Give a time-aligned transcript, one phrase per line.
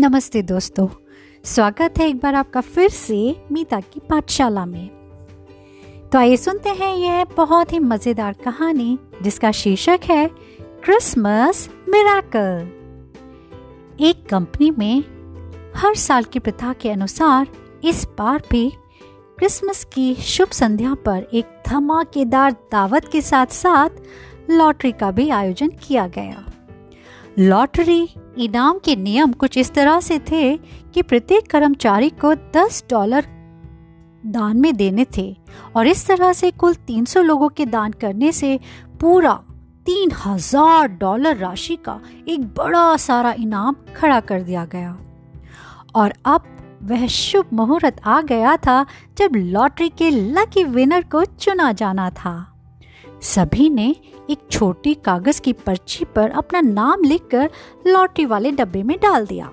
[0.00, 0.86] नमस्ते दोस्तों,
[1.44, 4.88] स्वागत है एक बार आपका फिर से मीता की पाठशाला में।
[6.12, 10.26] तो आइए सुनते हैं यह बहुत ही मज़ेदार कहानी, जिसका शीर्षक है,
[10.84, 12.70] क्रिसमस मिराकल।
[14.00, 15.04] एक कंपनी में
[15.76, 17.46] हर साल की प्रथा के अनुसार
[17.84, 18.68] इस बार भी
[19.38, 25.68] क्रिसमस की शुभ संध्या पर एक धमाकेदार दावत के साथ साथ लॉटरी का भी आयोजन
[25.68, 26.49] किया गया।
[27.40, 28.08] लॉटरी,
[28.38, 30.56] इनाम के नियम कुछ इस तरह से थे
[30.94, 33.26] कि प्रत्येक कर्मचारी को 10 डॉलर
[34.26, 35.36] दान में देने थे
[35.76, 38.60] और इस तरह से कुल 300 लोगों के दान करने से
[39.00, 39.32] पूरा
[39.86, 44.98] तीन हज़ार डॉलर राशि का एक बड़ा सारा इनाम खड़ा कर दिया गया।
[45.94, 46.42] और अब
[46.82, 48.86] वह शुभ मुहूर्त आ गया था
[49.18, 52.49] जब लॉटरी के लकी विनर को चुना जाना था।
[53.22, 53.94] सभी ने
[54.30, 57.50] एक छोटी कागज़ की पर्ची पर अपना नाम लिखकर
[57.86, 59.50] लॉटरी वाले डब्बे में डाल दिया।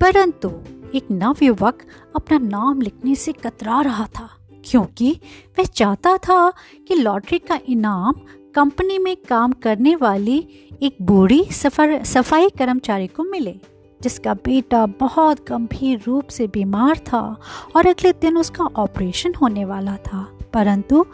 [0.00, 0.50] परंतु
[0.94, 1.82] एक नवयुवक
[2.16, 4.28] अपना नाम लिखने से कतरा रहा था,
[4.64, 5.20] क्योंकि
[5.58, 6.50] वह चाहता था
[6.88, 8.14] कि लॉटरी का इनाम
[8.54, 10.38] कंपनी में काम करने वाली
[10.82, 13.54] एक बूढ़ी सफ़र, सफ़ाई कर्मचारी को मिले,
[14.02, 17.40] जिसका बेटा बहुत गंभीर रूप से बीमार था
[17.76, 21.04] और अगले दिन उसका ऑपरेशन होने वाला था। परंतु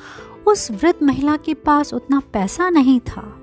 [0.49, 3.35] उस वृद्ध महिला के पास उतना पैसा नहीं था।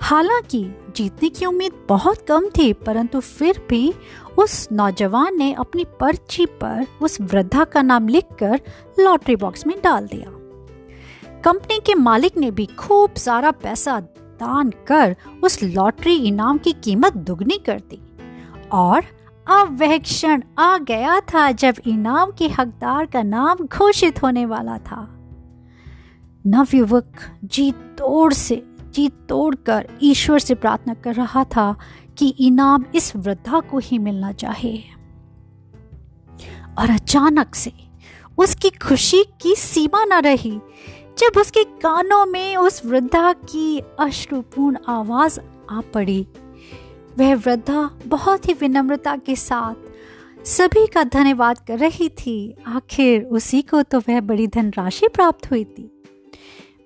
[0.00, 3.94] हालाँकि जीतने की उम्मीद बहुत कम थी, परंतु फिर भी
[4.38, 8.60] उस नौजवान ने अपनी पर्ची पर उस वृद्धा का नाम लिखकर
[9.00, 10.30] लॉटरी बॉक्स में डाल दिया।
[11.44, 17.16] कंपनी के मालिक ने भी खूब सारा पैसा दान कर उस लॉटरी इनाम की कीमत
[17.16, 18.02] दुगनी कर दी।
[18.72, 19.02] और
[19.46, 24.78] अब वह क्षण आ गया था जब इनाम के हकदार का नाम घोषित होने वाला
[24.78, 25.19] था।
[26.46, 27.12] नवयुवक
[27.44, 28.62] जी तोड़ से
[28.94, 31.76] जी तोड़कर ईश्वर से प्रार्थना कर रहा था
[32.18, 34.84] कि इनाम इस वृद्धा को ही मिलना चाहिए
[36.78, 37.72] और अचानक से
[38.38, 40.58] उसकी खुशी की सीमा न रही।
[41.18, 46.26] जब उसके कानों में उस वृद्धा की अश्रुपूर्ण आवाज़ आ पड़ी,
[47.18, 53.62] वह वृद्धा बहुत ही विनम्रता के साथ सभी का धन्यवाद कर रही थी। आखिर उसी
[53.62, 55.99] को तो वह बड़ी धनराशि प्राप्त हुई थी।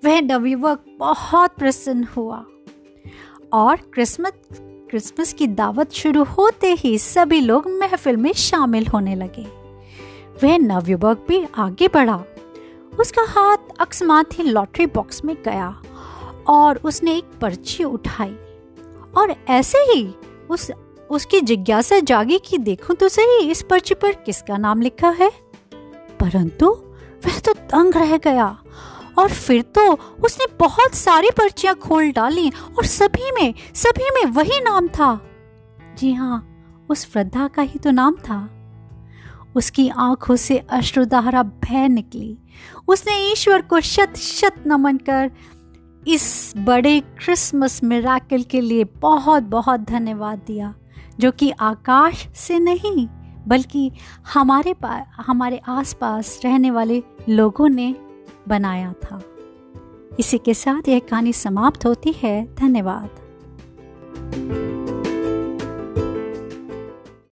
[0.05, 2.45] वह नवयुवक बहुत प्रसन्न हुआ।
[3.53, 9.43] और क्रिसमस क्रिसमस की दावत शुरू होते ही सभी लोग महफिल में शामिल होने लगे।
[10.43, 12.23] वह नवयुवक भी आगे बढ़ा।
[12.99, 15.81] उसका हाथ अकस्मात ही लॉटरी बॉक्स में गया
[16.47, 18.37] और उसने एक पर्ची उठाई।
[19.17, 20.13] और ऐसे ही
[20.49, 20.71] उस,
[21.11, 25.31] उसकी जिज्ञासा जागी कि देखूँ तो सही, इस पर्ची पर किसका नाम लिखा है?
[26.19, 26.65] परंतु
[27.25, 28.61] वह तो तंग रह गया।
[29.17, 29.91] और फिर तो
[30.23, 35.19] उसने बहुत सारी पर्चियाँ खोल डाली और सभी में सभी में वही नाम था।
[35.97, 36.47] जी हाँ
[36.89, 38.49] उस वृद्धा का ही तो नाम था।
[39.55, 42.37] उसकी आँखों से अश्रुधारा भय निकली।
[42.87, 45.31] उसने ईश्वर को शत शत नमन कर
[46.07, 50.73] इस बड़े क्रिसमस मिराकल के लिए बहुत बहुत धन्यवाद दिया,
[51.19, 53.07] जो कि आकाश से नहीं,
[53.47, 53.91] बल्कि
[54.33, 54.75] हमारे
[55.17, 57.95] हमारे आसपास रहने वाले लोगों ने
[58.47, 59.21] बनाया था।
[60.19, 63.09] इसी के साथ यह कहानी समाप्त होती है। धन्यवाद।